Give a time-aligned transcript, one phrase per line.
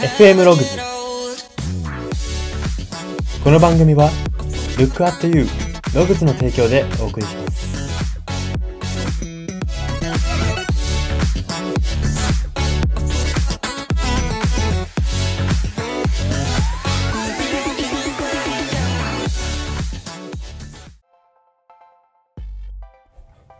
[0.00, 0.78] FM ログズ
[3.44, 4.08] この番組は
[4.78, 5.46] Look at You
[5.94, 7.60] ログズの提供でお送りします。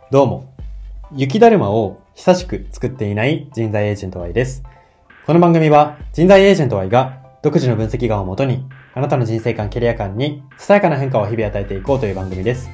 [0.09, 0.55] どうも。
[1.13, 4.63] 雪だるまを久しく作っていない人材エージェント Y です。
[5.23, 12.71] この番組は人材エージェント Y が独自の分析眼をもとにあなたの人生観、キャリア観にささやかな変化を日々与えていこうという番組です。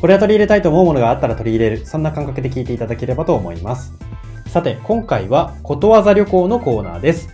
[0.00, 3.92] これは取り入れたいと思うものがあったら取り入れる、そんな感覚で聞いていただければと思います。
[4.48, 7.28] さて、今回はことわざ旅行のコーナーです。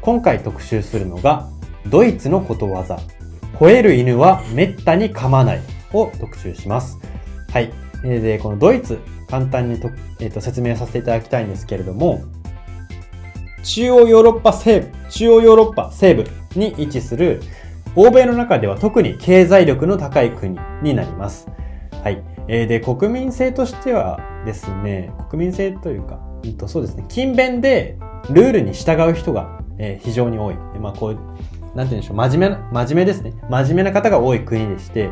[0.00, 1.48] 今回特集するのが、
[1.88, 3.00] ドイツのことわざ。
[3.58, 5.60] 吠える犬はめったに噛まない
[5.92, 7.00] を特集します。
[7.52, 7.72] はい。
[8.04, 9.90] で、このドイツ、簡単にと、
[10.20, 12.22] えー、と説明させていただきたいんですけれども、
[13.64, 17.42] 中央ヨーロッパ西部、中央ヨーロッパ西部に位置する
[17.96, 21.48] 欧米の中では特に経済力の高い国になります。
[22.02, 22.22] はい。
[22.46, 27.96] えー、で、国民性としてはですね、国民性というか、えっと、そうですね、勤勉で
[28.30, 30.56] ルールに従う人が、えー、非常に多い。
[30.78, 31.30] まあ、こう、なんて
[31.74, 33.32] 言うんでしょう、真面目な、真面目ですね。
[33.48, 35.08] 真面目な方が多い国でして、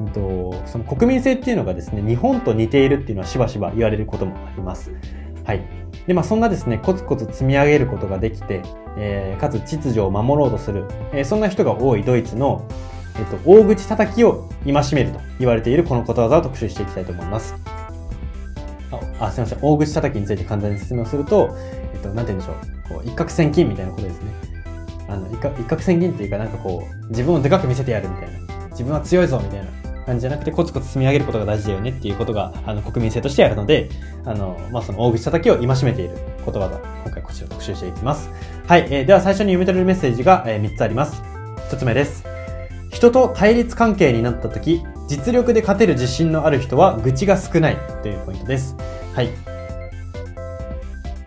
[0.00, 4.92] えっと、その国民性っていうのがですね、日本と似ているっていうのはしばしば言われることもあります。
[5.50, 5.62] はい。
[6.06, 8.62] で、まあそんなですね、コツコツ積み上げることができて、
[8.96, 12.68] えー、かつ秩序を守ろうとする、えー、そんな人が多いドイツの、
[13.18, 17.56] えっ、と、大口叩きを戒めると言われているこのことわざを特集していきたいと思います。
[19.18, 19.58] あ、あすみません。
[19.60, 21.58] 大口叩きについて簡単に説明をすると、
[21.92, 22.94] えっ、と、なんて言うんでしょう。
[22.94, 24.30] こう、一攫千金みたいなことですね。
[25.08, 28.38] あの、一攫千金っていうか、なんかこう、自分をでかく見せてやるみたいな。
[28.68, 29.79] 自分は強いぞみたいな。
[30.10, 33.88] 感じじゃなくてコツコツ積み上げることが大事だよねっていうことがあの国民性としてあるので、
[34.24, 38.28] あの、まあ、その大口叩きを戒めている言葉が今回こちら特集していきます。
[38.66, 41.22] はい、えー、では最初に読み取れるメッセージが、えー、3つあります。
[41.70, 42.24] 1つ目です。
[42.90, 48.76] 人と対立関係になった時、実力で勝てる自信のある人は愚痴が少ないというポイントです。
[49.14, 49.30] はい。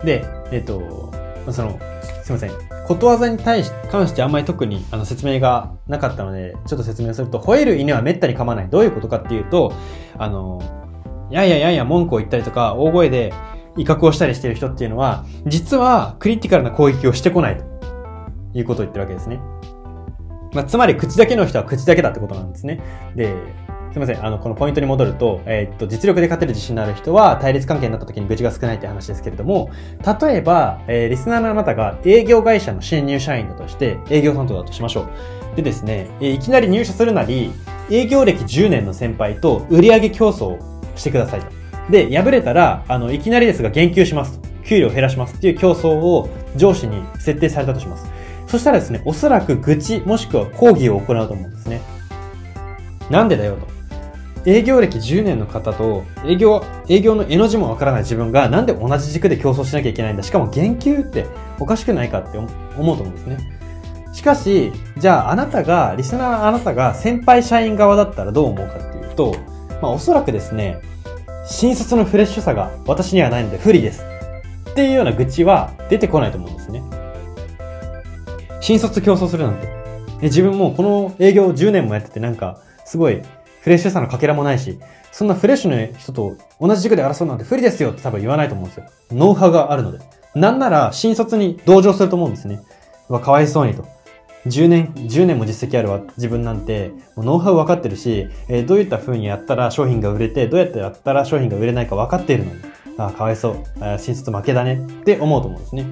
[0.03, 1.13] で、えっ、ー、と、
[1.51, 1.79] その、
[2.23, 2.72] すいません。
[2.88, 8.69] ことわざに対し、関してあんまり特にあの説明がなかったので、ちょっと説明すると、吠える犬はめったに噛まない。
[8.69, 9.73] どういうことかっていうと、
[10.17, 10.61] あの、
[11.31, 13.33] やいややいや文句を言ったりとか、大声で
[13.77, 17.63] 威嚇をしたりしてる人っていうのは、実はクリティカルな攻撃をしてこないと
[18.53, 19.39] いうことを言ってるわけですね。
[20.53, 22.81] まあ、つまり口だけの人は口だけだってことなんですね。
[23.16, 23.33] で、
[23.93, 24.25] すみません。
[24.25, 29.69] あの、このポイントに戻ると、えー、っと、実力で勝てる自信のある人は対立関係になった時に愚痴が少ないって話ですけれども、
[30.19, 35.01] 例えば、えー、リスナーのあなたが営業会社の新入社員だとして、営業担当だとしましょ
[35.53, 35.55] う。
[35.55, 37.51] でですね、えー、いきなり入社するなり、
[37.91, 40.59] 営業歴10年の先輩と売上競争を
[40.95, 41.45] してくださいと。
[41.91, 44.49] で、敗れたら、あの、いきなりですが減給しますと。
[44.65, 48.07] 給料を減らしますっていう競争を上司に設定されたとします。
[48.47, 51.81] そしたらですね、おそらく愚痴もしくは抗議を行うと思うんですね。
[53.11, 53.72] なんでだよと。
[54.45, 60.23] 営業歴10年の方と、営業、営業の絵の字もわからない自分がなんで同じ軸で競争しなきゃいけないんだ。
[60.23, 61.25] しかも言及って
[61.59, 63.37] おかしくないかって思うと思うんですね。
[64.11, 69.35] しかし、じゃああなたが、リスナーあなたが先輩社員側だったらどう思うかっていうと、
[69.81, 70.81] まあおそらくですね、
[71.45, 74.05] 新卒のフレッシュさが私にはないので不利です。
[74.71, 76.83] っていうような愚痴は出てこないと思うんですね。
[78.59, 79.67] 新卒競争するなんて。
[80.21, 83.21] 自分もこの営業10年もやっててなんか、すごい
[83.63, 84.78] フレッシュさのかけらもないし、
[85.13, 88.85] そんなフレッシュな人と同じ軸で争うなんて不利ですよって多分言わないと思うんですよ。
[89.12, 90.00] ノウハウがあるので。
[90.35, 92.59] なんなら、新卒に同情すると思うんですね。
[93.07, 93.85] わ、かわいそうにと。
[94.47, 102.59] 10年、10年も実績あるわ、自分なんて、もうノウハウ分かってるし、えー、どういった風にやったら商品が売れて、どうやってやったら商品が売れないか分かっているのに、
[102.97, 105.85] あかわいそう、あ新卒負けだねって思うと思うんですね。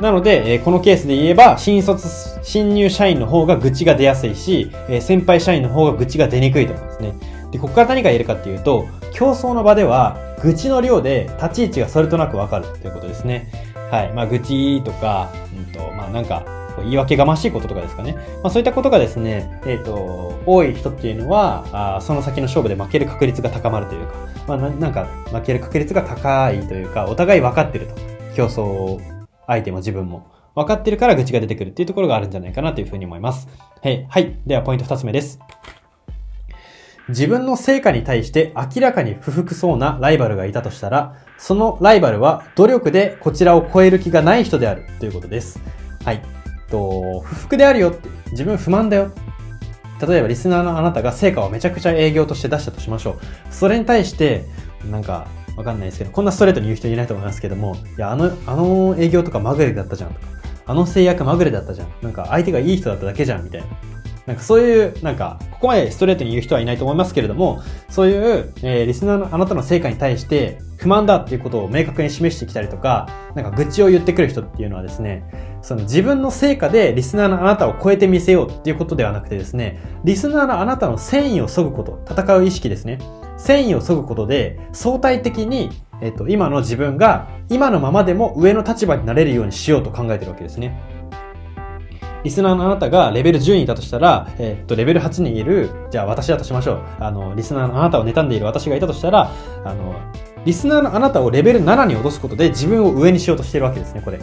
[0.00, 2.08] なので、えこのケースで言えば、新卒、
[2.42, 7.14] 新入社員の方が愚痴が出やすいし、え先輩社員の方が愚痴が出にくいと思うんですね。
[7.50, 13.50] で、ここから何が言えるかっていうと、競争の場では、愚痴の量で立ち位置がそれとなくわかるということですね。
[13.90, 14.12] はい。
[14.12, 16.44] まあ、愚痴とか、うんと、まあ、なんか、
[16.82, 18.14] 言い訳がましいこととかですかね。
[18.44, 24.14] まあ、そういったことがですね、えっ、ー、と、多い人っていうのは、あその先の勝負で負ける確率が高まるというか、
[24.46, 27.94] まあな、なんか、負ける確率が高いというか、お互い分かってると。
[28.36, 29.17] 競争
[29.48, 30.30] 相手も自分も。
[30.54, 33.48] 分かってるから愚痴が出てくるっていうところがあるんじゃないかなというふうに思います。
[33.82, 34.06] はい。
[34.08, 34.38] はい。
[34.46, 35.38] では、ポイント二つ目です。
[37.08, 45.60] 自分の成果に対して明らかに不服そうなライバルがいたとしたら、そのライバルは努力でこちらを超える気がない人であるということです。
[46.04, 46.22] はい。
[46.70, 49.12] と、不服であるよって、自分不満だよ。
[50.06, 53.18] 例えばリスナーのあなたが成果をめちゃくちゃ営業として出したとしましょう。
[53.50, 54.44] それに対して、
[54.90, 55.28] なんか、
[55.58, 60.26] わかんないですけど、こんなストレートに言う人いないと思いますけども、いや、あの、あの営業とかまぐれだったじゃんとか、
[60.66, 61.88] あの制約まぐれだったじゃん。
[62.00, 63.66] なんか相手がいい人だっただけじゃんみたいな。
[64.26, 75.24] なんかそういう、なんか、ここまでストレートに言う人はいないと思いますけれども、そういう、えー、リスナーのあなたの成果に対して不満だっていうことを明確に示してきたりとか、なんか愚痴を言ってくる人っていうのはですね、
[75.62, 82.98] その自分の成果でリスナーのあなたを超えてみせようっていうことではなくてですね、リスナーのあなたの繊維を削ぐこと、戦う意識ですね。
[83.38, 85.70] 繊維を削ぐことで、相対的に、
[86.02, 90.78] えっ、と、今の自分が、今のままでも上の立場になれるようにしようと考えてるわけですね。
[92.24, 96.82] リスナーのあなたがレベル10にいたとしたら、え、っと、レベル8にいる、じゃあ私だとしましょう。
[96.98, 99.30] あの、リスナーのあなたを妬んでいる私がいたとしたら、
[99.64, 99.94] あの、
[100.44, 104.18] リスナーのあなたをレベル7に落とすことで自分を上にしようとしてるわけですね、これ。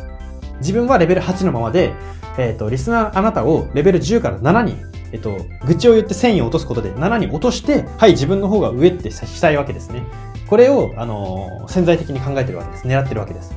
[0.60, 1.94] 自分はレベル8のままで、
[2.38, 4.76] えっ、と、リスナーあなたをレベル10から7に、
[5.16, 10.04] えっ、と、愚痴を言って1000円落とすことで7に落として、はい、自分の方が上ってしたいわけですね。
[10.48, 12.86] これを、あの潜在的に考えてるわけです。
[12.86, 13.56] 狙ってるわけです。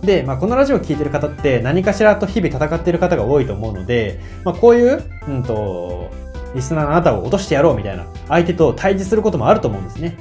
[0.00, 6.10] で、まあ、このラジオを聴いてる方って何かしらと日々戦っている方が多いと思うので、まあ、こういう、うんと、
[6.54, 10.16] リスナーのあなたを落としてやろうみたいな相手と対峙することもあると思うんですね。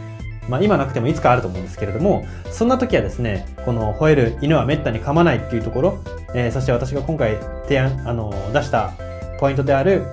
[0.50, 6.00] まあ、今なくてもいつかあると思うんですけれども、そんな時はですね、この吠える犬は滅多に噛まないっていうところ、
[6.36, 8.94] えー、そして私が今回提案、あの、出した
[9.42, 10.06] ポイントである、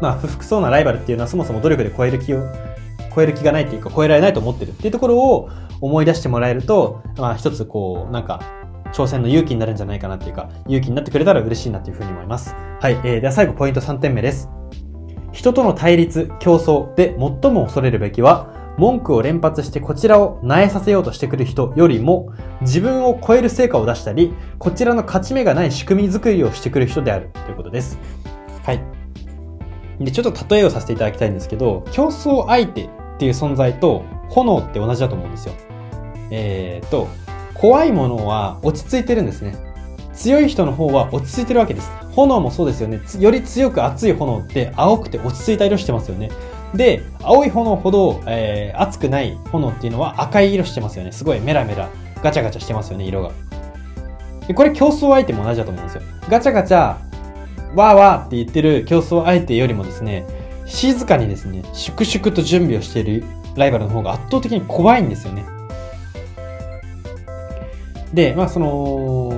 [0.00, 2.42] まあ、不服そうなライバルっていうのはそもそも努力で超える気を、
[3.14, 5.50] 超える気がないっていうか超えられないと思ってるっていうところを、
[5.82, 8.40] 思い出してもらえると、まあ一つこう、なんか、
[8.92, 12.54] 挑戦の勇気になるんじゃないかなっていうか、勇気になってくれたら嬉しいなっていうふうに思います。
[12.80, 12.92] はい。
[13.04, 14.48] えー、では最後ポイント3点目です。
[15.32, 22.32] 人との対立、競争で最も恐れるべきは、文句を連発してこちらを苗させようとしてくる人よりも、
[22.62, 27.98] 自分を超える成果を出したり、こちらの勝ち目がない仕組み作りをしてくる人であるということです。
[28.64, 28.80] はい。
[30.00, 32.88] で、ちょっと例えをさせていただきたいんですけど、競争相手っ
[33.18, 35.54] ていう存在と炎って同じだと思うんですよ。
[36.30, 37.08] えーと、
[37.54, 39.54] 怖いものは落ち着いてるんですね。
[40.14, 41.90] 強い人の方は落ち着いてるわけです。
[42.12, 43.00] 炎もそうですよね。
[43.18, 46.30] より強く熱い炎って青くて落ち着いた色してますよね。
[46.74, 51.12] で、青い炎ほど、えー、熱くない炎っていうのは赤い色してますよね。
[51.12, 51.90] すごいメラメラ、
[52.22, 53.30] ガチャガチャしてますよね、色が。
[54.46, 56.02] で、これ競争相手も同じだと思うんですよ。
[56.28, 56.96] ガチャガチャ、
[57.74, 60.26] わーわーって言ってる競争相手よりもですね、
[60.66, 63.24] 静かにですね、粛々と準備をしている
[63.56, 65.44] ライバルの方が圧倒的に怖いんですよね。
[68.14, 69.30] で、まあその、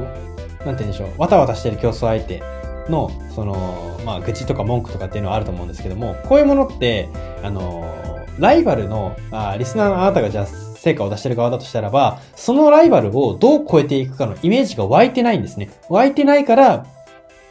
[0.65, 2.43] なんて言うんでしょう、わたわたしてる競争相手
[2.89, 7.09] の、その、まあ愚痴とか文句とかっていうのはあると思うんですけども、こういうものって、
[7.43, 7.95] あの、
[8.39, 15.71] ライバルの、あリスナーのあなたがじゃあ成果を出してる側だとしたらば、そのライバルをどう超えていくかのイメージが湧いてないんですね。
[15.89, 16.87] 湧いてないから、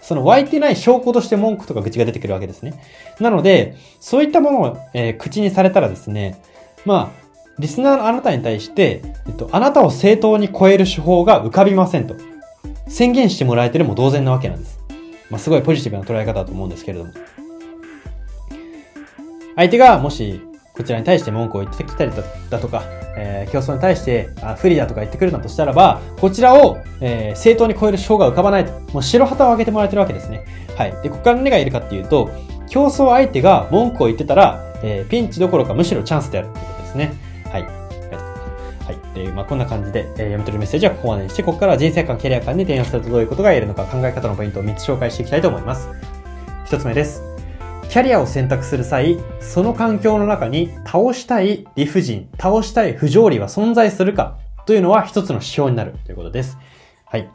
[0.01, 2.73] その湧いてない証拠として文句とか愚痴が出てくるわけですね。
[3.19, 6.41] なので、そういったものを、えー、口にされたらですね、
[6.85, 7.23] まあ、
[7.57, 12.15] リスナーのあなたに対して、えっと、あなたを正当に超える手法が浮かびませんと。
[12.87, 14.82] 宣言してもらえてるも同然なわけなんです。
[15.33, 17.11] まあ、すごいポジティブな捉え方だと思うんですけれども。
[19.55, 20.39] 相手がもし、
[20.75, 22.11] こちらに対して文句を言ってきたり
[22.51, 22.83] だとか、
[23.17, 28.73] えー、競争に対してあ不利だとか言ってくるんだとしたらば、こちらを、えー、正当に超える手法が浮かばないと。
[28.93, 30.45] もう白旗を上げてもらえてるわけですね。
[30.77, 30.93] はい。
[31.01, 32.29] で、ここから何がいるかっていうと、
[32.69, 37.13] 競争相手が文句を言ってたら、えー、ピンチどころかむしろチャンスであるということですね。
[37.51, 37.82] はい。
[39.13, 39.25] はい。
[39.25, 45.89] で、まあ、こんな感じで、えー、読み取るメッセージはここまでにして、ここからは人生観、キャリア観に転用するとどういうことが言えるのか考え方のポイントを3つ紹介していきたいと思います。
[46.67, 47.21] 1つ目です。
[47.89, 56.57] キャリアを選択する際、その環境の中に倒したい理不尽、倒したい不条理は存在するかというのは一つの指標になるということです。
[57.05, 57.29] はい。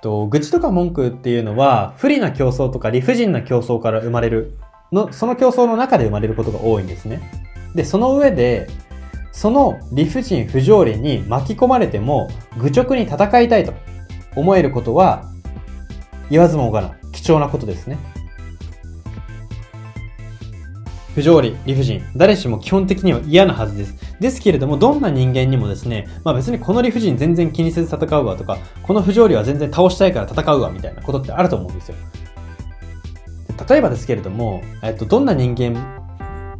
[0.00, 4.56] と、愚痴とか文句っていうのは、不利な競争とか理不尽な競争から生まれる
[4.92, 7.20] の、その競争の中で生まれることが多いんですね。
[7.74, 8.68] で、その上で、
[9.34, 13.74] その理不尽不条理に巻き込まれても愚直に戦いたいと
[14.36, 15.24] 思えることは
[16.30, 17.98] 言わずもがな貴重なことですね。
[21.14, 23.94] 不条理、理不尽、誰しも基本的には嫌なはずです。
[24.18, 31.96] ですけれども、どんな人間にもですね、まあ別にこの理不尽全然気にせず戦うわとか、この不条理は全然倒したいから戦うわみたいなことってあると思うんですよ。
[33.68, 36.03] 例えばですけれども、えっと、どんな人間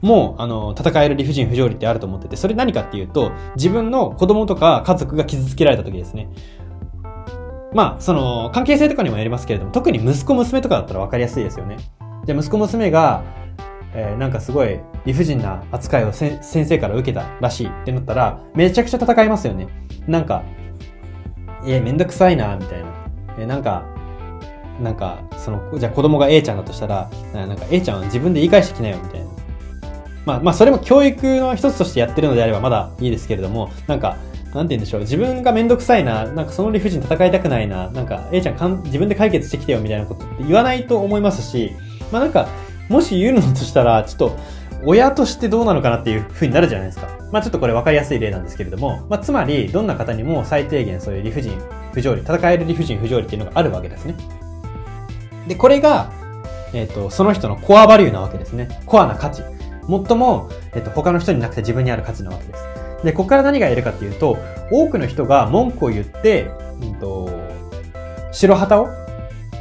[0.04, 6.28] も、あの、戦える理不尽不条理ってあると思ってて、それ何かっていうと、自分の子供とか家族が傷つけられた時ですね。
[7.72, 11.78] まあ、その、関係性とかにもやりますけれども、特に息子娘とかだったら分かりやすいですよね。
[12.26, 13.24] じゃ息子娘が、
[13.94, 19.68] えー、なんかすごい理不尽な扱いを先生から受けたらしいってなったら、めちゃくちゃ戦いますよね。
[20.06, 20.42] なんか、
[21.66, 22.86] え、めんどくさいな、みたいな。
[23.38, 23.84] え、なんか、
[24.82, 29.33] なんか、その、じゃあ子供が A ちゃんだとしたら、なんか A ちゃんは自分で言い返してきなよ、みたいな。
[30.24, 34.16] まあ、まあ、それも教育の一つとしてやってるのであればまだいいですけれども、なんか、
[34.54, 35.00] なんて言うんでしょう。
[35.00, 41.72] 自分がめんどくさいな、なんかその理不尽戦いたくないな、なんか、A ちゃんかん自分で解決してきてよみたいなことって言わないと思いますし、
[42.12, 42.48] まあなんか、
[42.88, 44.36] もし言うのとしたら、ちょっと、
[44.86, 47.08] 親としてどうなのかなっていう風になるじゃないですか。
[47.32, 51.58] まあちょっとこれ分かりやすい例なんですけれども、まあつまり、どんな方にも最低限そういう理不尽、
[51.92, 54.14] 不条理、戦える理不尽、不条理っていうのがあるわけですね。
[55.48, 56.12] で、これが、
[56.72, 58.68] えっ、ー、と、その人のコアバリューなわけですね。
[58.86, 59.42] コアな価値。
[59.88, 62.64] 最も、えっ、と、他の人になくて自分にある価値なわけです。
[63.04, 64.38] で、ここから何が言えるかっていうと、
[64.70, 66.50] 多くの人が文句を言って、
[66.80, 67.28] うんと、
[68.32, 68.88] 白旗を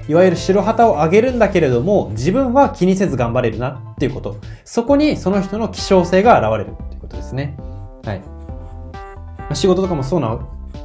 [0.08, 4.38] いわゆる白旗を上げるんだけれども、自分は気にせず頑張れるなっていうこと。
[4.66, 7.56] そこにその人の希少性が現れるっていうことですね。
[8.04, 9.56] はい。
[9.56, 10.40] 仕事とかもそうな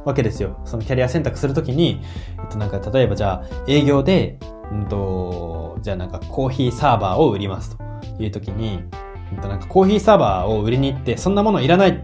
[0.05, 0.61] わけですよ。
[0.65, 2.01] そのキャリア選択するときに、
[2.41, 4.39] えっとなんか例えばじゃあ営業で、
[4.71, 8.83] うんと、じゃあなんかコーヒーサーバーを売りますというときに、
[9.37, 12.03] なんかコーヒーサーバーを売りに行って、そんなものいらない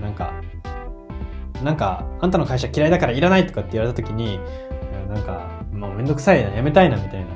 [0.00, 0.32] なんか、
[1.62, 4.40] なんか、あんたの会社嫌いだからいらないとかって言われた時に、
[5.12, 7.26] なんか、もうめんどくさいな、やめたいな、みたいな。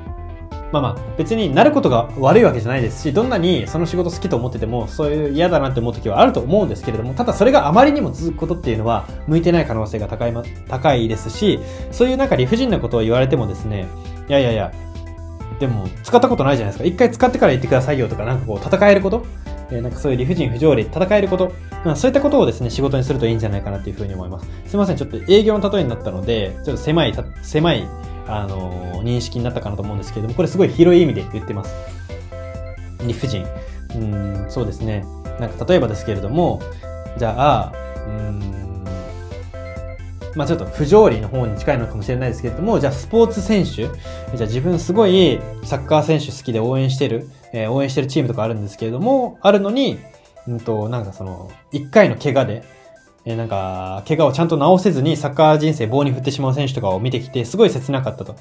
[0.71, 11.59] まあまあ、別になることが悪いわけじゃないですし、どんなにその仕事好きと思ってても、そういう嫌だなって思う時はあると思うんですけれども、ただそれがあまりにも続くことっていうのは、向いてない可能性が高い、ま、高いですし、
[11.91, 13.87] そういうなんか理不尽なことを言われてもですね、
[14.27, 14.71] いやいやいや、
[15.59, 16.85] でも、使ったことないじゃないですか。
[16.85, 19.25] 一回使ってから言ってくださいよとか、なんかこう、戦えること？
[19.71, 21.51] えー、なんかそういう理不尽不条理、戦えること、
[21.83, 24.47] まあ、そういったことをですね、仕事にするといいんじゃないかなっていうふうに思います。
[24.67, 27.87] すいません、ちょっと営業の例えになったので、ちょっと狭い、狭い、
[28.27, 31.73] あのー、認識になったかなと思うんですけれども、これすごい広い意味で言ってます。
[33.07, 33.45] 理不尽。
[33.95, 35.05] うん、そうですね。
[35.39, 36.61] なんか例えばですけれども、
[37.17, 37.73] じゃあ、
[38.07, 38.39] うん、
[40.35, 49.99] まあちょっと不条理の方に近いのかもしれないですけれども、じゃあスポーツ選手、じゃあ自分すごいサッカー選手好きで応援してる、えー、応援してるチームとかあるんですけれども、あるのに、
[50.47, 52.63] うんと、なんかその、一回の怪我で、
[53.25, 58.35] えー、なんか、怪我をちゃんと治せずにサッカー人生棒に振ってしまう選手とかを見てきて、すごい切なかったと。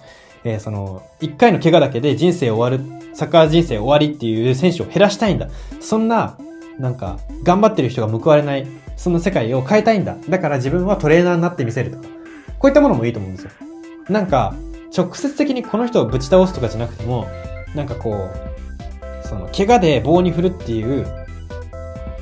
[0.44, 2.84] えー、その、一回の怪我だけで人生終わる、
[3.14, 5.48] サッカー人生終わりっていう選手を減らしたいんだ。
[5.80, 6.36] そんな、
[6.78, 10.16] なんか、頑張ってる人が報われない、そんな世界を変えたいんだ。
[10.28, 12.08] だから自分はトレーナーになってみせるとか。
[12.58, 13.50] こういったものもいいと思うんですよ。
[14.08, 14.54] なんか、
[14.96, 17.28] 直接的にこの人をぶち倒すとかじゃなくても、
[17.74, 21.04] なんかこう、その、怪我で棒に振るっていう、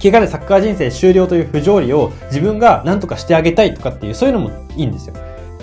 [0.02, 5.14] 怪我でサッカー人生終了という不条理を自分が何とかしてあげたいとかっていう、そういうのもいいんですよ。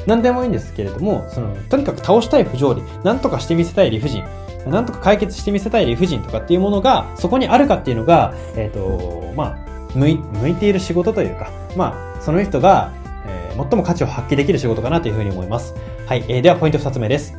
[0.05, 4.23] 何でもいいんですけれども、その、とにかく倒したい不条理、何とかしてみせたい理不尽、
[4.65, 12.91] 何とか解決してみせたい理不尽とかっていうものが、そこにあるかっていうのが、えっ、ー、と、まあ、向い、向いている仕事というか、まあ、その人が、
[13.25, 15.73] えー、最も価値を発揮できる仕事かなというふうに思います。
[16.07, 17.37] はい、えー、ではポイント二つ目です。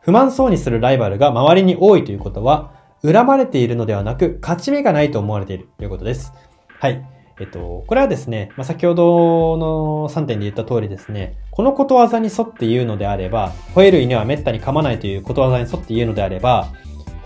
[0.00, 6.32] 不満そうにするライバルが周りに多いということは、恨まれているのではなく、勝ち目がないと思われているということです。
[6.78, 7.04] はい。
[7.38, 16.68] えっと、これはですね、まあ、先ほどの3点で言った通りですね、このことわざに沿って言うのであれば、吠える犬は滅多に噛まないということわざに沿って言うのであれば、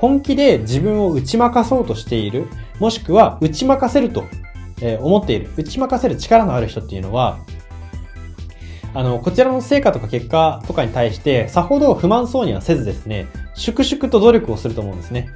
[0.00, 4.24] 本気で自分を打ち負かそうとしている、もしくは打ち負かせると、
[5.00, 7.38] 思っている、打ち負かせる力のある人っていうのは、
[8.94, 15.28] あの、こちらの成果とか結果とかに対して、さほど不満そうにはせずですね、粛々と努力をすると思うんですね。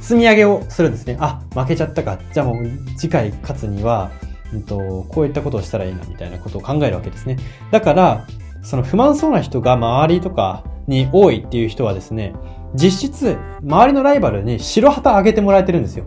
[0.00, 1.16] 積み上げをするんですね。
[1.18, 2.20] あ、負けちゃったか。
[2.32, 4.12] じゃあもう次回勝つには、
[4.52, 7.36] うんと、こういったことをしたらいいな、みたいなことを考えるわけですね。
[7.72, 8.26] だから、
[8.62, 12.34] その不満そうな人が周りとかに多いっていう人はですね、
[12.76, 16.04] 実質、周りのライバルに白旗上げてもらえてるんですよ。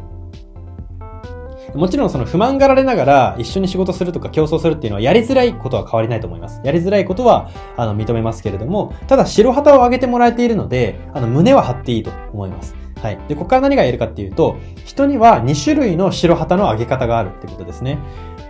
[1.75, 6.61] もちろんその不満がられながら一緒に仕事するとか競争するっていうのはやりづらいことは変わりないと思います。
[6.63, 12.75] やりづらいことはあの認めますけれども、ただ白旗を上げてもらえているので、あの胸は張っていいと思います。
[13.01, 13.19] はい。
[13.27, 17.97] で、ここから何が言えるかっていうと、人には2種類の白旗の上げ方があるってことですね。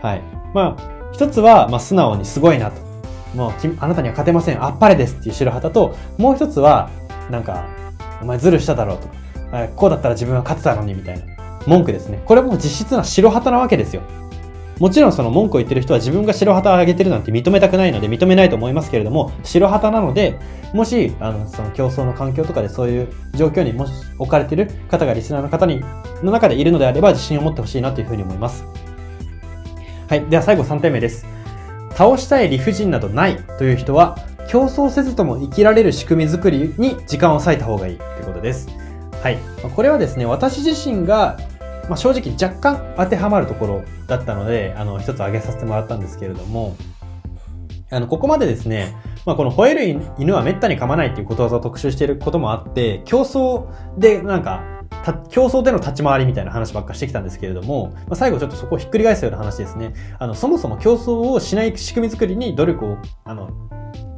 [0.01, 0.21] はい。
[0.53, 2.81] まあ、一つは、まあ、素直にすごいなと。
[3.35, 4.63] もう、あなたには勝てません。
[4.63, 6.89] あっぱれですっていう白旗と、もう一つは、
[7.29, 7.65] なんか、
[8.21, 11.39] お前ズルしただろうとか、こうだったら自分は勝てたのにみたいな。
[11.67, 12.21] 文句ですね。
[12.25, 14.01] これも実質な白旗なわけですよ。
[14.79, 20.39] もちろんその文句を言ってる人は自分が白旗を上げてるなんて認めたくないので認めないと思いますけれども、白旗なので、
[20.73, 25.81] もし、あの、その競争の環境とかでそういう状況にもし置かれてる方がリスナーの方に、
[26.23, 28.63] の中でいるのであれば自信を持ってほしいなというふうに思います。
[30.07, 30.25] はい。
[30.29, 31.25] では最後3点目です。
[31.91, 34.17] 倒したい理不尽などないという人は、
[34.49, 38.67] 競争せずとも生きられる仕組み作りに時間を割いた方がいいということです。
[39.21, 39.37] はい。
[39.75, 41.37] これはですね、私自身が
[41.89, 46.75] まあ、正直若干当てはまるところだったので、あの、一つ挙げさせてもらったんですけれども、
[47.89, 54.63] あの、ここまでですね、まあ、この吠える犬は滅多に噛まないっていうことわざを特集していることもあって、競争でなんか、
[55.29, 59.93] 競争での立ち回りみたいな話ばっかしてきたんですけれども、まあ、最後ちょっとそこをひっくり返すような話ですね。
[60.19, 63.49] あの、そもそも競争をしない仕組み作りに努力を、あの、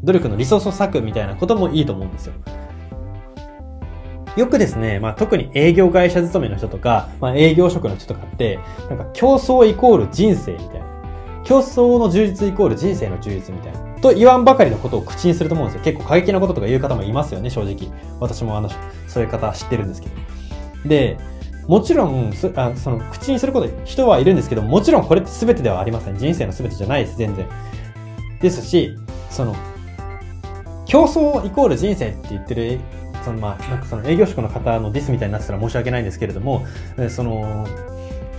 [0.04, 2.34] 努力のリソースを割くみたいなこともいいと思うんですよ。
[4.38, 8.60] よくですね、まあ、特に営業会社勤めの人とか、まあ、営業職の人とかって、
[8.90, 10.92] なんか競争イコール人生みたいな。
[11.44, 13.80] 競争の充実イコール人生の充実みたいな。
[14.00, 15.84] と言わんばかりのことを口にすると思うんですよ。
[15.84, 17.92] 結構過激なこととか言う方もいますよね、正直。
[18.20, 18.70] 私もあの、
[19.08, 20.16] そういう方知ってるんですけど。
[20.90, 21.18] で、
[21.68, 26.18] もちろん、あその、口にすること、人はいるんですけど、もちろんこれって全てではありません。
[26.18, 27.46] 人生の全てじゃないです、全然。
[28.40, 28.96] ですし、
[29.32, 29.56] その、
[30.86, 32.80] 競争イコール人生って言ってる
[33.24, 36.66] そのまあ、なんかその営業職の方のディスみたいになってたら申し訳ないんですけれども、
[37.10, 37.68] その、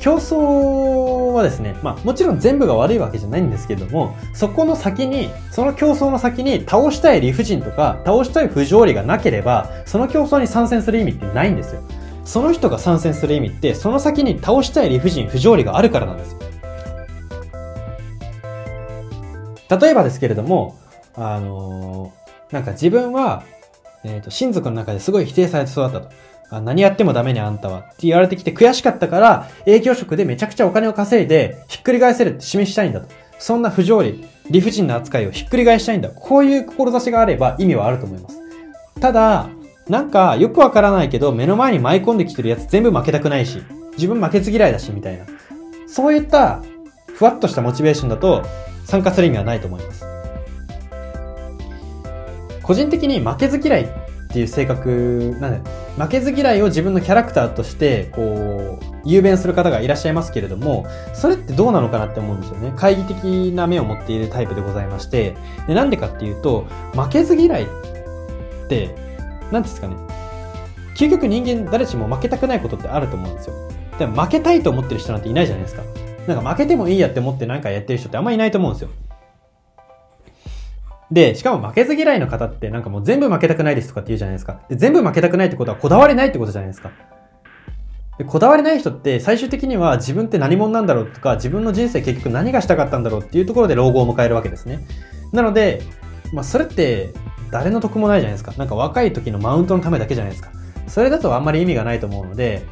[0.01, 11.83] 競争はですね、まあもちろん全部が悪いわけじゃないんですけれども、そこの先に、その競争の先に倒したい理不尽とか、倒したい不条理がなければ、その競争に参戦する意味ってないんですよ。
[12.25, 16.39] その人が参戦する意味って、その先に倒したい理不尽、不条理があるからなんですよ。
[19.81, 20.77] 例えばですけれども、
[21.15, 23.45] あのー、なんか自分は
[24.05, 26.11] えっ、ー、と、親族の中ですごい否定されて育ったと。
[26.51, 27.81] あ何やってもダメね、あんたは。
[27.81, 33.09] って言われてきて悔しかったから、営業職でめちゃくちゃお金を稼いで、ひっくり返せるって示したいんだと。
[33.39, 36.11] そんな不条理、理不尽な扱いをひっくり返したいんだ。
[36.11, 38.39] こういう志があれば意味はあると思います。
[39.01, 39.49] ただ、
[39.89, 43.63] なんかよくわからないけど、目の前に舞い込んできてるやつ全部負けたくないし、
[43.95, 45.25] 自分負けず嫌いだし、みたいな。
[45.87, 46.63] そういった、
[47.15, 48.43] ふわっとしたモチベーションだと、
[48.85, 50.12] 参加する意味はないと思います。
[52.73, 53.89] 個人的に負けず嫌いっ
[54.29, 62.71] ていう性格なんで負けず嫌いを自分のキャラクターとしてこう雄弁する方がいらっしゃいますけれどもそれってどうなのかなって思うんですよね。
[62.71, 65.37] 懐疑的な目を持っているタイプでございまして。
[65.67, 67.67] でなんでかっていうと負けず嫌いっ
[68.69, 68.95] て
[69.51, 69.97] 何ですかね。
[70.97, 73.55] 究極人間誰しも負けたくないことってあると思うんですよ。
[73.99, 75.83] でも負けたいと思ってる人なんていないじゃないですか。
[76.27, 78.89] なんか負けてもいいやって思って何かやってる人ってあんまいないと思うんですよ。
[81.13, 84.63] で、しかも負けず嫌いの方ってなんかもう全部負けたくないですとかって言うじゃないですか。
[84.71, 86.91] で全部負けたくないってことはこだわりないってことじゃないですか。
[88.17, 94.87] でこだわりない人って最終的には自分って何者なんだろうとか自分の人生結局何がしたかったんだろうっていうところで老後を迎えるわけですね。
[95.33, 95.83] なので、
[96.33, 97.13] まあそれって
[97.51, 98.55] 誰の得もないじゃないですか。
[98.57, 100.51] なんか若い時のマウントのためだけじゃないですか。
[100.87, 102.63] それだとあんまり意味がないと思うので、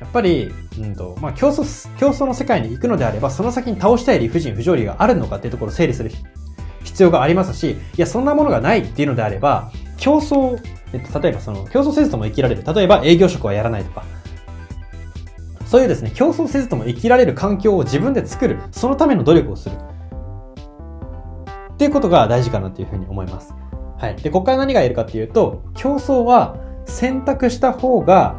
[0.00, 6.10] やっぱり、うんと、まあ競争、競争の世界に行くのであれば、その先に倒したい理不尽、不条理があるのかっていうところを整理する
[6.92, 12.62] 必要がありますし、いや、そんなものがないっていうのであれば、競争、えっと、例えばその、競争せずとも生きられる。
[12.62, 14.04] 例えば営業職はやらないとか。
[15.66, 18.58] そういうですね、競争せずとも生きられる環境を自分で作る。
[18.72, 19.76] そのための努力をする。
[21.72, 23.54] っていうことが大事かなというふうに思います。
[23.98, 24.16] はい。
[24.16, 28.36] で、ここから何が言えるかっていうと、競争は選択した方が、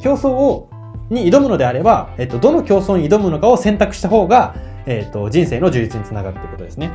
[0.00, 0.68] 競争を、
[1.08, 4.54] に挑むのであれば、えっと、どの競争に挑むのかを選択した方が、
[4.86, 6.90] えっ、ー、と、人生の充実につながるということですね。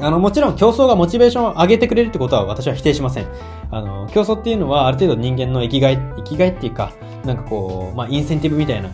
[0.00, 3.26] あの、もちろん競争がモチベーションを上げてくれるってことは私は否定しません。
[3.70, 6.92] あの、競争っていうのはある程度人間の生きがい、生きがいっていうか、
[7.24, 8.90] なんかこう、まあ、インセンティブみたいな、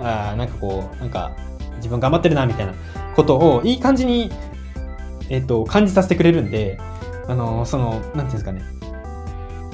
[0.00, 1.32] あなんかこう、なんか、
[1.76, 2.74] 自分頑張ってるな、みたいな
[3.16, 4.30] ことをいい感じに、
[5.30, 6.78] えっ、ー、と、感じさせてくれるんで、
[7.26, 8.62] あの、その、なんていうんですかね、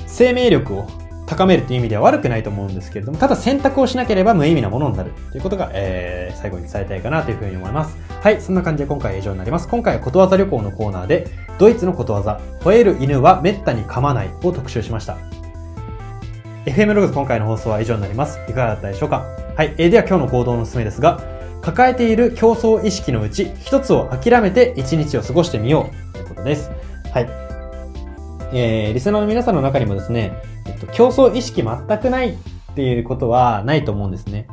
[0.06, 0.86] 生命力を
[1.26, 7.96] 高めるっていう意味では悪くないと思うんですけれども、ただ選択をしなければ無意味なものになるということが、えー、最後に伝えたいかなというふうに思います。
[8.08, 9.68] はい、そんな感じで今回は以上になります。
[9.68, 11.26] 今回はことわざ旅行のコーナーで、
[11.58, 15.16] ドイツのことわざ、吠える犬は滅多に噛まないを特集しました。
[16.66, 18.38] FM ログズ今回の放送は以上になります。
[18.48, 19.26] いかがだったでしょうか？
[19.56, 21.20] はい、えー、では今日の行動のおすすめですが、
[21.62, 26.70] 抱えている競争意識のうち一つを諦めて一日を過ごしてみようということです。
[27.12, 27.28] はい。
[28.52, 30.32] えー、リスナーの皆さんの中にもですね、
[30.66, 32.36] えっと、競争意識全くないっ
[32.74, 34.46] ていうことはないと思うんですね。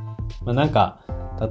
[0.43, 0.99] まあ、なんか、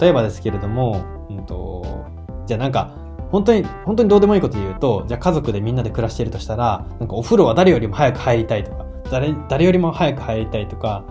[0.00, 2.06] 例えばですけれども、うんと、
[2.46, 2.94] じゃあなんか、
[3.30, 11.04] 本当に、本当にどうでもいいこと言うと、じゃあ家族でみんなで暮らしているとしたら、なんかお風呂は誰よりも早く入りたいとか、誰、誰よりも早く入りたいとか、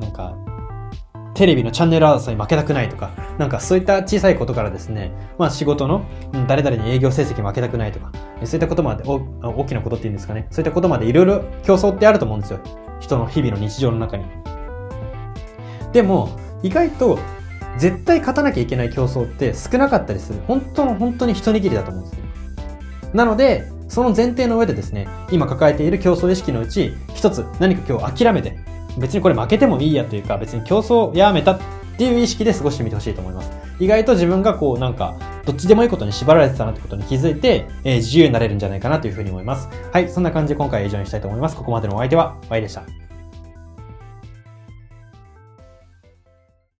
[0.00, 0.36] なんか、
[1.36, 6.06] テレビのチャンネル争い負けたくないとか、なんかそういった小さいことからですね、まあ仕事の、
[6.48, 8.10] 誰々に営業成績負けたくないとか、
[8.44, 12.60] そういったことまで、大きなことっていうんですかね、そういったことまでいろいろ競争ってあると思うんですよ。
[13.00, 14.24] 人の日々の日常の中に。
[15.92, 16.30] でも、
[16.62, 17.18] 意外と
[17.76, 20.40] 絶対勝たなきゃいけない競争って少なかったりする。
[20.46, 22.24] 本当の本当に一握りだと思うんですよ。
[23.12, 28.56] なので、その前提の上でですね、今抱えている競争意識のうち、一つ何か今日諦めて、
[28.98, 31.60] 別にこれ負けてもいいやというか、別に競争をやめたっ
[31.96, 33.50] ていう意識で過ごしてみてほしいと思います。
[33.78, 39.68] 意外と自分がこうなんか、どっちでもいいことに縛られてたなってことに気づいて、えー、自由になれるんじゃないかなというふうに思います。
[39.92, 41.56] はい、そんな感じで今回は以上にしたいと思います。
[41.56, 43.05] ここまでのお相手は、Y でした。